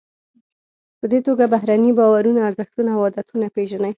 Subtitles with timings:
[0.99, 3.89] په دې توګه بهرني باورونه، ارزښتونه او عادتونه پیژنئ.